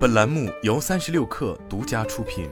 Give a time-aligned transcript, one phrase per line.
[0.00, 2.48] 本栏目由三十六氪独家出品。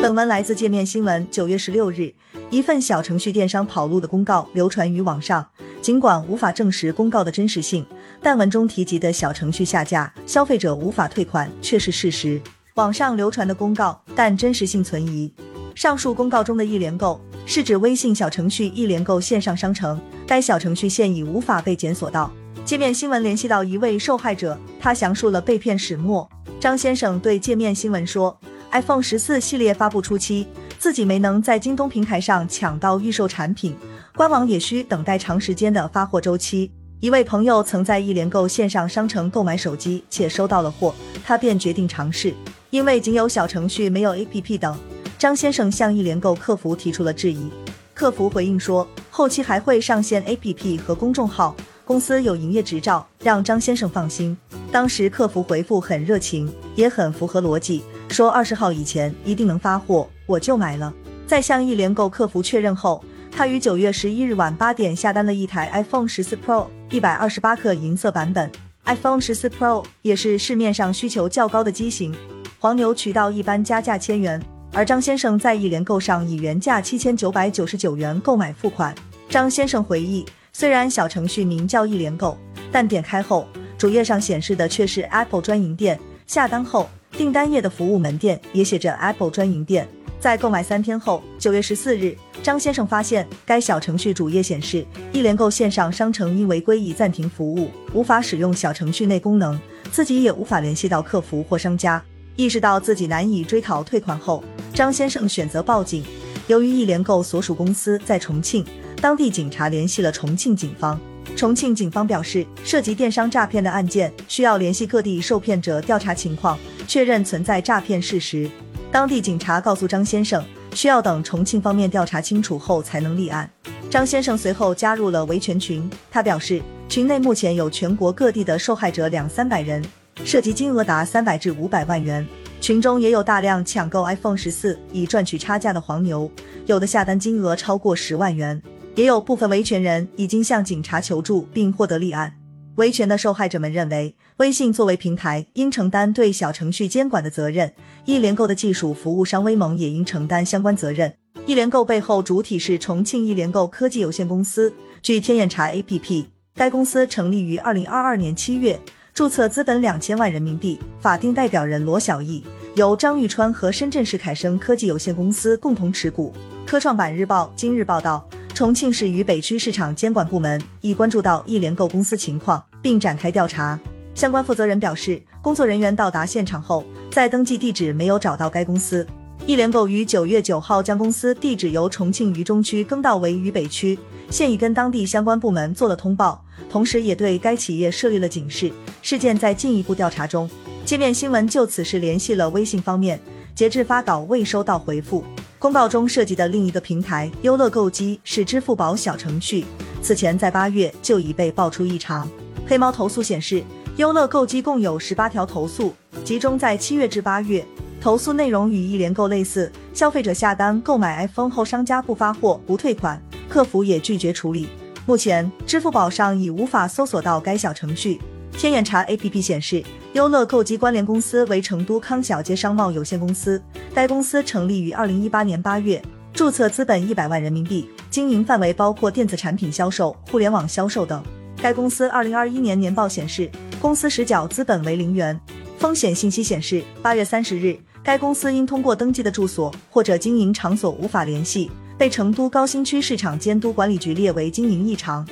[0.00, 1.30] 本文来自界面新闻。
[1.30, 2.14] 九月十六日，
[2.48, 5.46] 一份小程序电商跑路的公告流传于网上。
[5.82, 7.84] 尽管无法证实公告的真实性，
[8.22, 12.40] 但文中提及的小程序下架、消费者无法退款却是事实。
[12.76, 15.30] 网上流传的公告，但真实性存疑。
[15.74, 22.32] 上述公告中的“一联购”是指微信小程序“一联购”线上商城，该小程序现已无法被检索到。
[22.64, 26.26] 界面新闻联系到一位受害者，他详述了被骗始末。
[26.58, 28.34] 张先生对界面新闻说
[28.72, 30.46] ：“iPhone 十四系列发布初期，
[30.78, 33.76] 自己没能在京东平台上抢到预售产品，
[34.16, 36.72] 官网也需等待长时间的发货周期。
[37.00, 42.32] 一位朋友曾在一联购线上商城购买手机，且收到了货，他便决定尝试。
[42.70, 44.74] 因为仅有小程序，没有 APP 等，
[45.18, 47.50] 张先生向一联购客服提出了质疑。
[47.92, 51.54] 客服回应说，后期还会上线 APP 和公众号。”
[51.86, 54.36] 公司有营业执照，让张先生放心。
[54.72, 60.92] 当时客服回复很热情，也很符合逻辑，说二十号以前一定能发货，我就买了。
[61.26, 68.50] 在向一联购客服确认后，他于九月十一日晚八点下单了一台 iPhone 十四 Pro 一百二十八克银色版本。
[68.86, 72.14] iPhone 十四 Pro 也是市面上需求较高的机型，
[72.58, 78.94] 黄牛渠道一般加价千元，而张先生在一联购上以原价七千九百九十九元购买付款。
[79.28, 80.24] 张先生回忆。
[80.56, 82.38] 虽然小程序名叫一联购，
[82.70, 83.44] 但点开后
[83.76, 85.98] 主页上显示的却是 Apple 专营店。
[86.28, 89.88] 下单后，订单页的服务门店也写着 Apple 专营店。
[90.20, 99.58] 在购买三天后，九月十四日，张先生发现该小程序主页显示一联购线上商城因违规已暂停服务，无法使用小程序内功能，
[99.90, 102.00] 自己也无法联系到客服或商家。
[102.36, 106.04] 意识到自己难以追讨退款后，张先生选择报警。
[106.46, 108.64] 由于一联购所属公司在重庆。
[109.04, 110.98] 当地警察联系了重庆警方，
[111.36, 118.50] 重庆警方表示，涉及电商诈骗的案件需要联系各地受骗者调查情况，确认存在诈骗事实。
[118.90, 123.46] 当地警察告诉张先生，需要等重庆方面调查清楚后才能立案。
[123.90, 129.84] 张先生随后加入了维权群，他表示，群内目前有全国各地的受害者两三百人，
[130.24, 132.26] 涉及金额达三百至五百万元。
[132.58, 136.30] 群中也有大量抢购 iPhone 十四以赚取差价的黄牛，
[136.64, 138.58] 有的下单金额超过十万元。
[138.94, 142.32] 也有部分维权人已经向警察求助并获得立案。
[142.76, 147.72] 维权的受害者们认为，微信作为平台应承担对小程序监管的责任，
[148.04, 151.12] 一联购的技术服务商威盟也应承担相关责任。
[151.46, 154.72] 一联购背后主体是重庆一联购科技有限公司。
[155.02, 158.78] 据天眼查 APP，该公司成立于二零二二年七月，
[159.12, 162.42] 注册资本两千万人民币，法定代表人罗小艺，
[162.74, 166.32] 由张玉川和深圳市凯生科技有限公司共同持股。
[166.66, 168.26] 科创板日报今日报道。
[168.54, 173.76] 重庆市渝北区市场监管部门已关注到一联购公司情况，并展开调查。
[174.14, 179.04] 相关负责人表示，工作人员到达现场后，在登记地址没有找到该公司。
[179.44, 183.98] 一联购于九月九号将公司地址由重庆渝中区更到为渝北区，
[184.30, 186.40] 现已跟当地相关部门做了通报，
[186.70, 188.70] 同时也对该企业设立了警示。
[189.02, 190.48] 事件在进一步调查中。
[190.84, 193.20] 界面新闻就此事联系了微信方面，
[193.52, 195.24] 截至发稿未收到回复。
[195.64, 199.64] 公告中涉及的另一个平台优乐购机是支付宝小程序，
[200.02, 202.28] 此前在八月就已被爆出异常。
[202.66, 203.64] 黑猫投诉显示，
[203.96, 207.64] 优乐购机共有十八条投诉，集中在七月至八月。
[207.98, 214.68] 投诉内容与一联购类似，消费者下单购买 iPhone 后，商家不发货不退款，客服也拒绝处理。
[215.06, 218.20] 目前，支付宝上已无法搜索到该小程序。
[218.56, 219.82] 天眼查 APP 显示，
[220.14, 223.60] 优乐购机关联公司为成都康小街商贸有限公司。
[223.92, 226.00] 该公司成立于二零一八年八月，
[226.32, 231.22] 注册资本一百万人民币，经营范围包括电子产品销售、互联网销售等。
[231.60, 233.50] 该公司二零二一年年报显示，
[233.80, 235.38] 公司实缴资本为零元。
[235.78, 245.26] 风险信息显示，八月三十日，该公司因通过登记的住所或者经营场所无法联系，被成都高新区市场监督管理局列为经营异常。